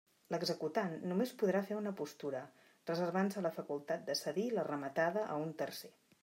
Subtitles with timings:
[0.35, 2.41] L'executant només podrà fer una postura
[2.93, 5.95] reservant-se la facultat de cedir la rematada a un tercer.